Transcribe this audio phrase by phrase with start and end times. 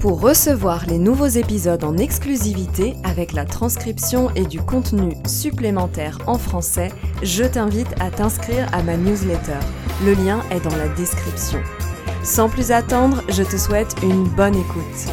[0.00, 6.38] Pour recevoir les nouveaux épisodes en exclusivité avec la transcription et du contenu supplémentaire en
[6.38, 6.88] français,
[7.22, 9.58] je t'invite à t'inscrire à ma newsletter.
[10.02, 11.58] Le lien est dans la description.
[12.24, 15.12] Sans plus attendre, je te souhaite une bonne écoute.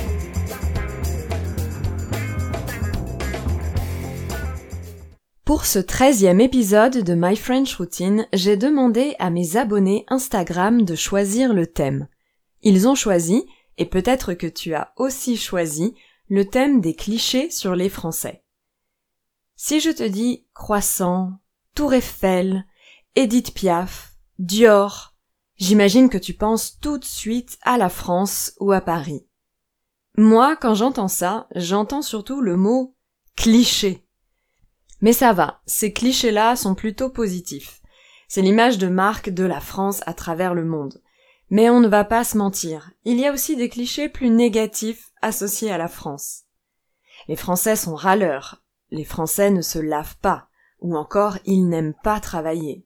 [5.43, 10.95] Pour ce treizième épisode de My French Routine, j'ai demandé à mes abonnés Instagram de
[10.95, 12.07] choisir le thème.
[12.63, 13.45] Ils ont choisi
[13.77, 15.95] et peut-être que tu as aussi choisi
[16.29, 18.43] le thème des clichés sur les Français.
[19.55, 21.39] Si je te dis croissant,
[21.73, 22.65] Tour Eiffel,
[23.15, 25.15] Edith Piaf, Dior,
[25.55, 29.25] j'imagine que tu penses tout de suite à la France ou à Paris.
[30.15, 32.95] Moi, quand j'entends ça, j'entends surtout le mot
[33.35, 34.07] cliché.
[35.01, 37.81] Mais ça va, ces clichés-là sont plutôt positifs.
[38.27, 41.01] C'est l'image de marque de la France à travers le monde.
[41.49, 45.11] Mais on ne va pas se mentir, il y a aussi des clichés plus négatifs
[45.21, 46.43] associés à la France.
[47.29, 50.49] Les Français sont râleurs, les Français ne se lavent pas,
[50.81, 52.85] ou encore ils n'aiment pas travailler.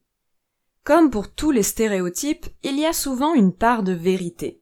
[0.84, 4.62] Comme pour tous les stéréotypes, il y a souvent une part de vérité.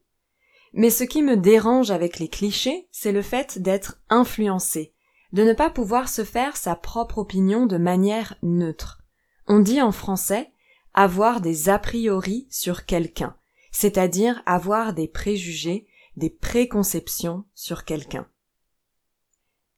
[0.72, 4.94] Mais ce qui me dérange avec les clichés, c'est le fait d'être influencé,
[5.32, 9.02] de ne pas pouvoir se faire sa propre opinion de manière neutre.
[9.46, 10.52] On dit en français
[10.94, 13.36] avoir des a priori sur quelqu'un
[13.70, 18.26] c'est-à-dire avoir des préjugés, des préconceptions sur quelqu'un.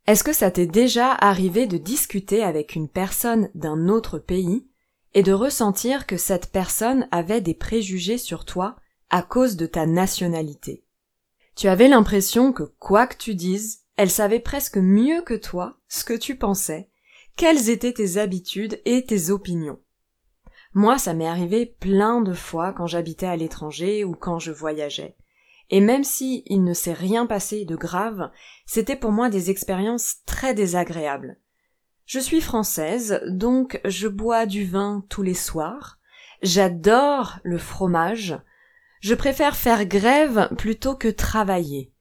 [0.07, 4.67] Est-ce que ça t'est déjà arrivé de discuter avec une personne d'un autre pays
[5.15, 8.77] et de ressentir que cette personne avait des préjugés sur toi
[9.11, 10.85] à cause de ta nationalité?
[11.55, 16.05] Tu avais l'impression que quoi que tu dises, elle savait presque mieux que toi ce
[16.05, 16.89] que tu pensais,
[17.37, 19.79] quelles étaient tes habitudes et tes opinions?
[20.75, 25.17] Moi, ça m'est arrivé plein de fois quand j'habitais à l'étranger ou quand je voyageais.
[25.71, 28.31] Et même si il ne s'est rien passé de grave,
[28.67, 31.39] c'était pour moi des expériences très désagréables.
[32.07, 35.99] Je suis française, donc je bois du vin tous les soirs.
[36.43, 38.39] J'adore le fromage.
[39.01, 41.93] Je préfère faire grève plutôt que travailler.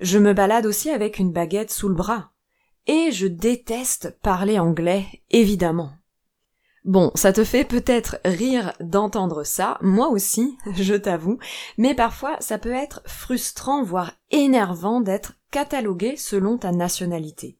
[0.00, 2.32] Je me balade aussi avec une baguette sous le bras.
[2.86, 5.92] Et je déteste parler anglais, évidemment.
[6.84, 11.38] Bon, ça te fait peut-être rire d'entendre ça, moi aussi, je t'avoue,
[11.78, 17.56] mais parfois ça peut être frustrant, voire énervant d'être catalogué selon ta nationalité.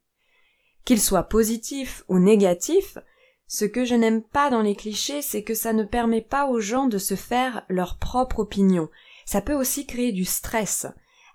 [0.84, 2.98] Qu'il soit positif ou négatif,
[3.46, 6.58] ce que je n'aime pas dans les clichés, c'est que ça ne permet pas aux
[6.58, 8.88] gens de se faire leur propre opinion.
[9.24, 10.86] Ça peut aussi créer du stress.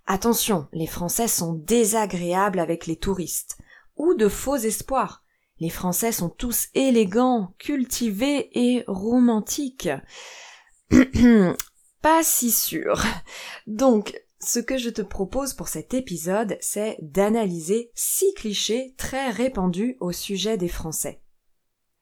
[0.07, 3.59] Attention, les Français sont désagréables avec les touristes,
[3.95, 5.23] ou de faux espoirs.
[5.59, 9.89] Les Français sont tous élégants, cultivés et romantiques.
[12.01, 13.03] Pas si sûr.
[13.65, 19.97] Donc, ce que je te propose pour cet épisode, c'est d'analyser six clichés très répandus
[19.99, 21.21] au sujet des Français.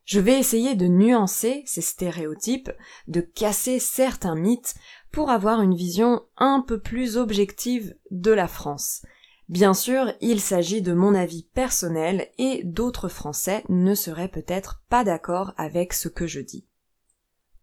[0.03, 2.71] Je vais essayer de nuancer ces stéréotypes,
[3.07, 4.75] de casser certains mythes
[5.11, 9.01] pour avoir une vision un peu plus objective de la France.
[9.47, 15.03] Bien sûr, il s'agit de mon avis personnel et d'autres Français ne seraient peut-être pas
[15.03, 16.65] d'accord avec ce que je dis.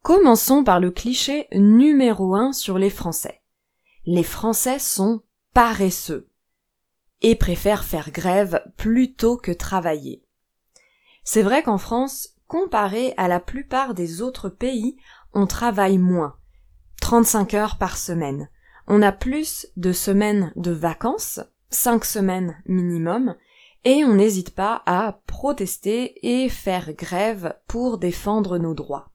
[0.02, 3.42] Commençons par le cliché numéro un sur les Français.
[4.04, 5.22] Les Français sont
[5.54, 6.28] paresseux
[7.20, 10.24] et préfèrent faire grève plutôt que travailler.
[11.24, 14.96] C'est vrai qu'en France, comparé à la plupart des autres pays,
[15.34, 16.36] on travaille moins.
[17.00, 18.48] 35 heures par semaine.
[18.88, 21.40] On a plus de semaines de vacances,
[21.72, 23.34] cinq semaines minimum,
[23.84, 29.10] et on n'hésite pas à protester et faire grève pour défendre nos droits.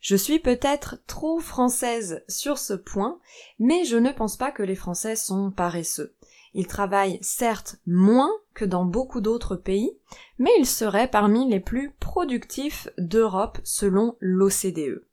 [0.00, 3.18] Je suis peut-être trop française sur ce point,
[3.58, 6.14] mais je ne pense pas que les Français sont paresseux.
[6.52, 9.98] Ils travaillent certes moins que dans beaucoup d'autres pays,
[10.38, 15.04] mais ils seraient parmi les plus productifs d'Europe selon l'OCDE.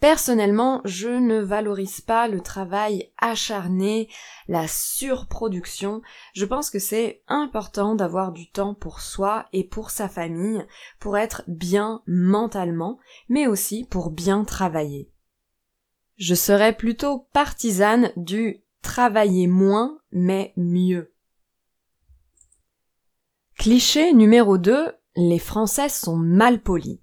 [0.00, 4.08] Personnellement, je ne valorise pas le travail acharné,
[4.48, 6.00] la surproduction.
[6.32, 10.66] Je pense que c'est important d'avoir du temps pour soi et pour sa famille,
[11.00, 12.98] pour être bien mentalement,
[13.28, 15.12] mais aussi pour bien travailler.
[16.16, 21.12] Je serais plutôt partisane du travailler moins mais mieux.
[23.58, 27.00] Cliché numéro 2, les Français sont mal polis.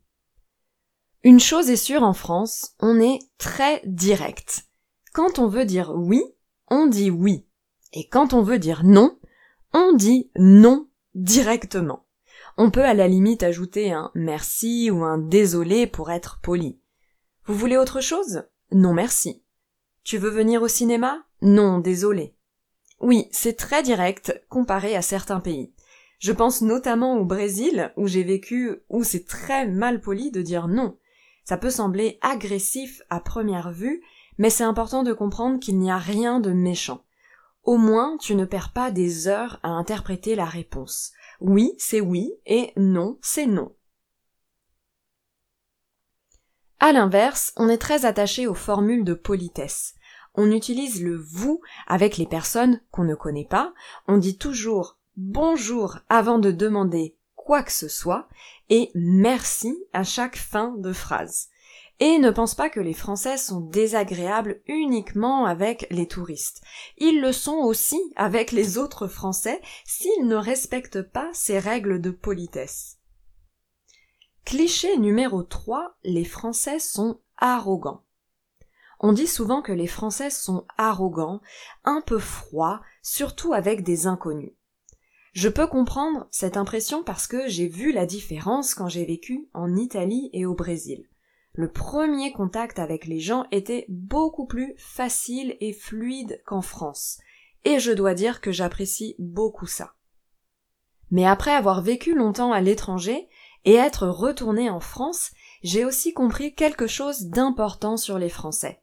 [1.28, 4.64] Une chose est sûre en France, on est très direct.
[5.12, 6.24] Quand on veut dire oui,
[6.70, 7.46] on dit oui.
[7.92, 9.20] Et quand on veut dire non,
[9.74, 12.06] on dit non directement.
[12.56, 16.80] On peut à la limite ajouter un merci ou un désolé pour être poli.
[17.46, 18.44] Vous voulez autre chose?
[18.72, 19.44] Non merci.
[20.06, 21.26] Tu veux venir au cinéma?
[21.42, 22.38] Non, désolé.
[23.02, 25.74] Oui, c'est très direct comparé à certains pays.
[26.20, 30.70] Je pense notamment au Brésil, où j'ai vécu, où c'est très mal poli de dire
[30.70, 30.98] non.
[31.48, 34.04] Ça peut sembler agressif à première vue,
[34.38, 37.06] mais c'est important de comprendre qu'il n'y a rien de méchant.
[37.64, 41.14] Au moins, tu ne perds pas des heures à interpréter la réponse.
[41.40, 43.74] Oui, c'est oui, et non, c'est non.
[46.82, 49.96] À l'inverse, on est très attaché aux formules de politesse.
[50.36, 53.74] On utilise le vous avec les personnes qu'on ne connaît pas,
[54.10, 57.17] on dit toujours bonjour avant de demander
[57.48, 58.28] quoi que ce soit
[58.70, 61.48] et merci à chaque fin de phrase.
[62.02, 66.62] Et ne pense pas que les Français sont désagréables uniquement avec les touristes.
[66.98, 72.12] Ils le sont aussi avec les autres Français s'ils ne respectent pas ces règles de
[72.12, 72.98] politesse.
[74.44, 78.04] Cliché numéro 3, les Français sont arrogants.
[79.00, 81.40] On dit souvent que les Français sont arrogants,
[81.86, 84.52] un peu froids, surtout avec des inconnus.
[85.38, 89.76] Je peux comprendre cette impression parce que j'ai vu la différence quand j'ai vécu en
[89.76, 91.06] Italie et au Brésil.
[91.54, 97.20] Le premier contact avec les gens était beaucoup plus facile et fluide qu'en France,
[97.66, 99.94] et je dois dire que j'apprécie beaucoup ça.
[101.12, 103.30] Mais après avoir vécu longtemps à l'étranger
[103.64, 105.30] et être retourné en France,
[105.62, 108.82] j'ai aussi compris quelque chose d'important sur les Français.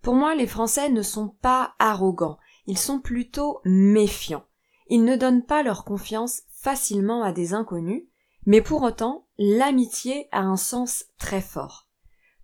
[0.00, 4.46] Pour moi, les Français ne sont pas arrogants, ils sont plutôt méfiants.
[4.90, 8.02] Ils ne donnent pas leur confiance facilement à des inconnus,
[8.44, 11.88] mais pour autant, l'amitié a un sens très fort.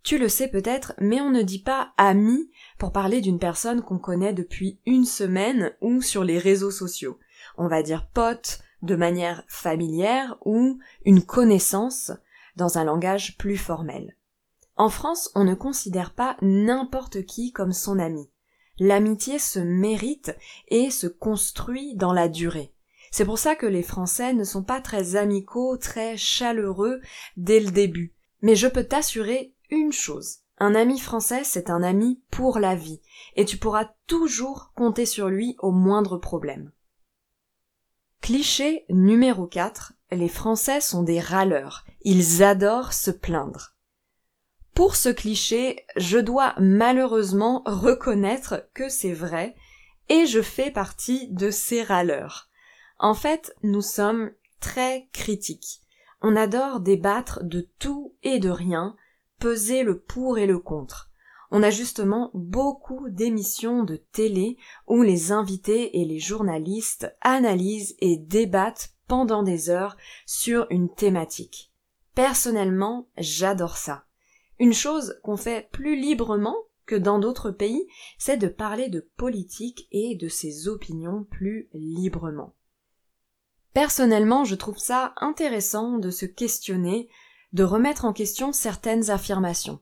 [0.04, 2.48] Tu le sais peut-être, mais on ne dit pas ami
[2.78, 7.18] pour parler d'une personne qu'on connaît depuis une semaine ou sur les réseaux sociaux.
[7.58, 12.12] On va dire pote de manière familière ou une connaissance
[12.54, 14.16] dans un langage plus formel.
[14.76, 18.30] En France, on ne considère pas n'importe qui comme son ami
[18.78, 20.36] l'amitié se mérite
[20.68, 22.72] et se construit dans la durée.
[23.10, 27.00] C'est pour ça que les Français ne sont pas très amicaux, très chaleureux
[27.36, 28.14] dès le début.
[28.42, 30.38] Mais je peux t'assurer une chose.
[30.58, 33.02] Un ami français, c'est un ami pour la vie,
[33.34, 36.72] et tu pourras toujours compter sur lui au moindre problème.
[38.22, 39.92] Cliché numéro 4.
[40.12, 41.84] Les Français sont des râleurs.
[42.02, 43.75] Ils adorent se plaindre.
[44.76, 49.56] Pour ce cliché, je dois malheureusement reconnaître que c'est vrai,
[50.10, 52.50] et je fais partie de ces râleurs.
[52.98, 55.80] En fait, nous sommes très critiques.
[56.20, 58.96] On adore débattre de tout et de rien,
[59.40, 61.10] peser le pour et le contre.
[61.50, 68.18] On a justement beaucoup d'émissions de télé où les invités et les journalistes analysent et
[68.18, 69.96] débattent pendant des heures
[70.26, 71.72] sur une thématique.
[72.14, 74.05] Personnellement, j'adore ça.
[74.58, 76.56] Une chose qu'on fait plus librement
[76.86, 77.86] que dans d'autres pays,
[78.18, 82.54] c'est de parler de politique et de ses opinions plus librement.
[83.74, 87.10] Personnellement, je trouve ça intéressant de se questionner,
[87.52, 89.80] de remettre en question certaines affirmations.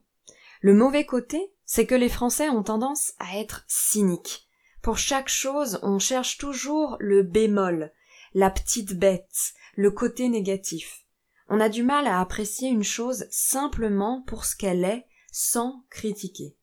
[0.60, 4.48] Le mauvais côté, c'est que les Français ont tendance à être cyniques.
[4.82, 7.92] Pour chaque chose, on cherche toujours le bémol,
[8.34, 11.03] la petite bête, le côté négatif.
[11.48, 16.56] On a du mal à apprécier une chose simplement pour ce qu'elle est, sans critiquer.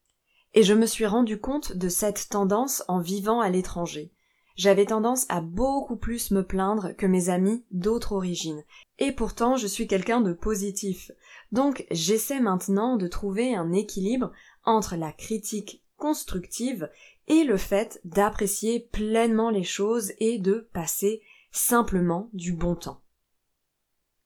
[0.54, 4.12] Et je me suis rendu compte de cette tendance en vivant à l'étranger.
[4.56, 8.64] J'avais tendance à beaucoup plus me plaindre que mes amis d'autres origines.
[9.00, 11.12] Et pourtant, je suis quelqu'un de positif.
[11.52, 14.32] Donc, j'essaie maintenant de trouver un équilibre
[14.64, 16.90] entre la critique constructive
[17.28, 21.22] et le fait d'apprécier pleinement les choses et de passer
[21.52, 23.02] simplement du bon temps.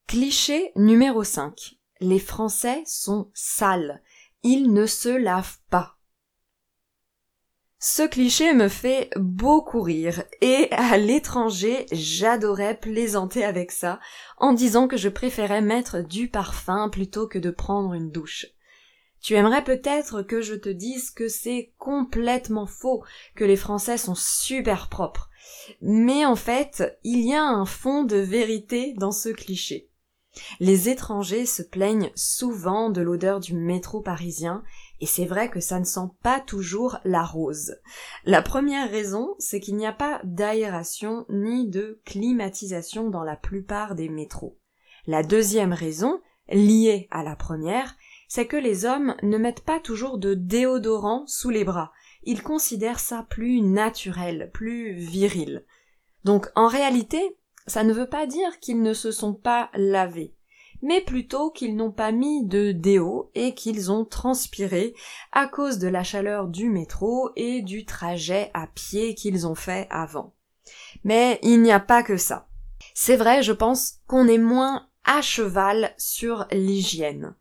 [0.08, 1.78] Cliché numéro 5.
[2.00, 4.04] Les Français sont sales.
[4.44, 5.98] Ils ne se lavent pas.
[7.80, 14.00] Ce cliché me fait beaucoup rire et à l'étranger j'adorais plaisanter avec ça
[14.38, 18.46] en disant que je préférais mettre du parfum plutôt que de prendre une douche.
[19.22, 23.04] Tu aimerais peut-être que je te dise que c'est complètement faux,
[23.36, 25.32] que les Français sont super propres.
[25.82, 29.90] Mais en fait, il y a un fond de vérité dans ce cliché.
[30.60, 34.64] Les étrangers se plaignent souvent de l'odeur du métro parisien,
[35.02, 37.76] et c'est vrai que ça ne sent pas toujours la rose.
[38.26, 43.96] La première raison, c'est qu'il n'y a pas d'aération ni de climatisation dans la plupart
[43.96, 44.58] des métros.
[45.08, 47.96] La deuxième raison, liée à la première,
[48.28, 51.92] c'est que les hommes ne mettent pas toujours de déodorant sous les bras.
[52.24, 55.66] Ils considèrent ça plus naturel, plus viril.
[56.24, 60.36] Donc en réalité, ça ne veut pas dire qu'ils ne se sont pas lavés,
[60.82, 64.94] mais plutôt qu'ils n'ont pas mis de déo et qu'ils ont transpiré
[65.32, 69.88] à cause de la chaleur du métro et du trajet à pied qu'ils ont fait
[69.90, 70.34] avant.
[71.04, 72.48] Mais il n'y a pas que ça.
[72.94, 77.36] C'est vrai, je pense qu'on est moins à cheval sur l'hygiène.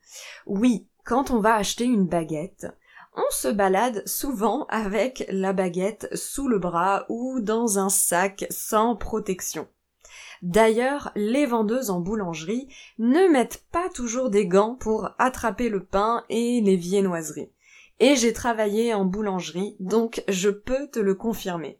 [0.45, 2.67] Oui, quand on va acheter une baguette,
[3.15, 8.95] on se balade souvent avec la baguette sous le bras ou dans un sac sans
[8.95, 9.67] protection.
[10.41, 16.23] D'ailleurs, les vendeuses en boulangerie ne mettent pas toujours des gants pour attraper le pain
[16.29, 17.51] et les viennoiseries.
[17.99, 21.79] Et j'ai travaillé en boulangerie, donc je peux te le confirmer.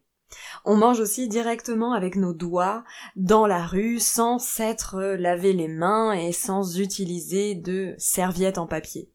[0.63, 2.83] On mange aussi directement avec nos doigts
[3.15, 9.11] dans la rue sans s'être lavé les mains et sans utiliser de serviettes en papier.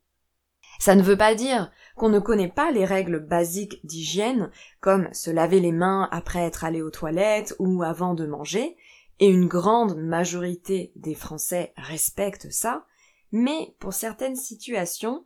[0.78, 5.30] Ça ne veut pas dire qu'on ne connaît pas les règles basiques d'hygiène, comme se
[5.30, 8.76] laver les mains après être allé aux toilettes ou avant de manger,
[9.20, 12.86] et une grande majorité des Français respectent ça,
[13.32, 15.24] mais pour certaines situations,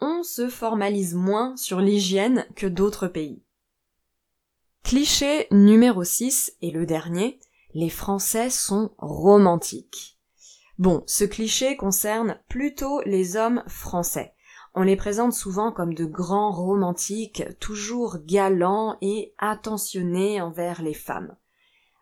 [0.00, 3.42] on se formalise moins sur l'hygiène que d'autres pays.
[4.82, 7.38] Cliché numéro 6 et le dernier,
[7.74, 10.18] les Français sont romantiques.
[10.78, 14.34] Bon, ce cliché concerne plutôt les hommes français.
[14.74, 21.34] On les présente souvent comme de grands romantiques, toujours galants et attentionnés envers les femmes.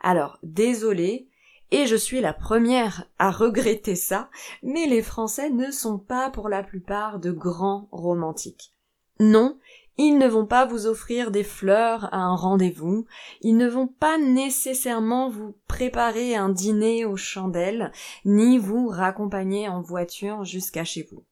[0.06, 1.30] Alors, désolé,
[1.70, 4.28] et je suis la première à regretter ça,
[4.62, 8.74] mais les Français ne sont pas pour la plupart de grands romantiques.
[9.18, 9.58] Non,
[9.96, 13.06] ils ne vont pas vous offrir des fleurs à un rendez-vous,
[13.40, 17.90] ils ne vont pas nécessairement vous préparer un dîner aux chandelles,
[18.26, 21.24] ni vous raccompagner en voiture jusqu'à chez vous.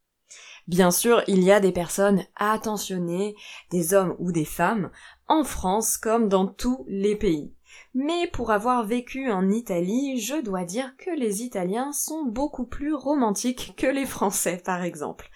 [0.66, 3.36] Bien sûr, il y a des personnes attentionnées,
[3.70, 4.90] des hommes ou des femmes,
[5.28, 7.52] en France comme dans tous les pays.
[7.94, 12.94] Mais pour avoir vécu en Italie, je dois dire que les Italiens sont beaucoup plus
[12.94, 15.28] romantiques que les Français, par exemple.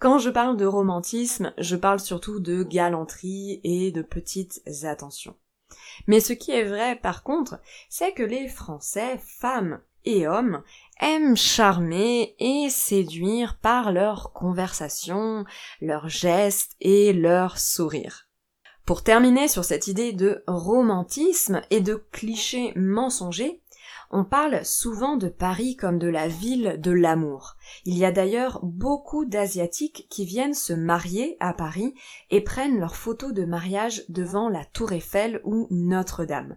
[0.00, 5.36] Quand je parle de romantisme, je parle surtout de galanterie et de petites attentions.
[6.08, 10.62] Mais ce qui est vrai par contre, c'est que les Français, femmes et hommes,
[11.00, 15.44] aiment charmer et séduire par leurs conversations,
[15.80, 18.29] leurs gestes et leurs sourires.
[18.90, 23.62] Pour terminer sur cette idée de romantisme et de clichés mensongers,
[24.10, 27.54] on parle souvent de Paris comme de la ville de l'amour.
[27.84, 31.94] Il y a d'ailleurs beaucoup d'Asiatiques qui viennent se marier à Paris
[32.30, 36.56] et prennent leurs photos de mariage devant la Tour Eiffel ou Notre-Dame.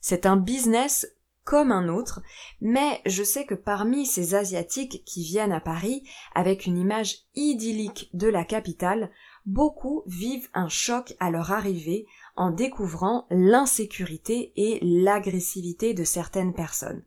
[0.00, 1.06] C'est un business
[1.44, 2.22] comme un autre,
[2.62, 6.02] mais je sais que parmi ces Asiatiques qui viennent à Paris
[6.34, 9.10] avec une image idyllique de la capitale,
[9.46, 17.02] beaucoup vivent un choc à leur arrivée en découvrant l'insécurité et l'agressivité de certaines personnes.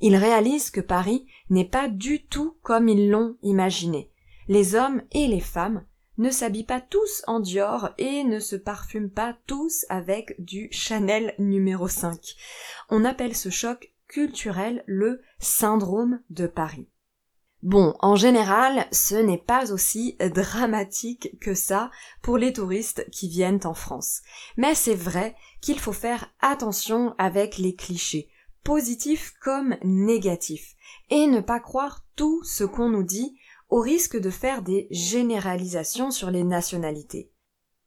[0.00, 4.10] Ils réalisent que Paris n'est pas du tout comme ils l'ont imaginé.
[4.48, 5.84] Les hommes et les femmes
[6.18, 11.34] ne s'habillent pas tous en Dior et ne se parfument pas tous avec du Chanel
[11.38, 12.36] numéro 5.
[12.88, 16.88] On appelle ce choc culturel le syndrome de Paris.
[17.62, 21.90] Bon, en général, ce n'est pas aussi dramatique que ça
[22.22, 24.22] pour les touristes qui viennent en France.
[24.56, 28.30] Mais c'est vrai qu'il faut faire attention avec les clichés,
[28.64, 30.74] positifs comme négatifs,
[31.10, 33.36] et ne pas croire tout ce qu'on nous dit
[33.68, 37.30] au risque de faire des généralisations sur les nationalités.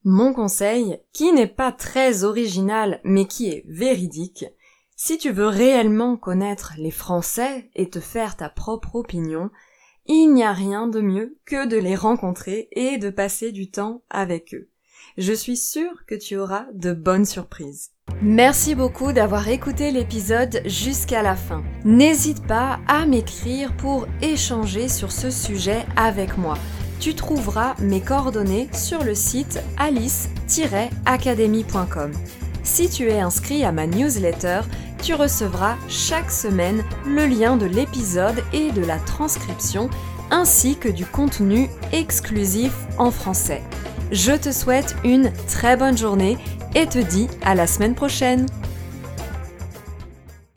[0.03, 4.45] Mon conseil, qui n'est pas très original mais qui est véridique,
[5.05, 9.49] si tu veux réellement connaître les Français et te faire ta propre opinion,
[10.05, 14.03] il n'y a rien de mieux que de les rencontrer et de passer du temps
[14.09, 14.69] avec eux.
[15.17, 17.91] Je suis sûre que tu auras de bonnes surprises.
[18.21, 21.65] Merci beaucoup d'avoir écouté l'épisode jusqu'à la fin.
[21.83, 26.57] N'hésite pas à m'écrire pour échanger sur ce sujet avec moi.
[27.01, 32.13] Tu trouveras mes coordonnées sur le site alice-academy.com.
[32.63, 34.61] Si tu es inscrit à ma newsletter,
[35.03, 39.89] tu recevras chaque semaine le lien de l'épisode et de la transcription,
[40.31, 43.61] ainsi que du contenu exclusif en français.
[44.11, 46.37] Je te souhaite une très bonne journée
[46.73, 48.45] et te dis à la semaine prochaine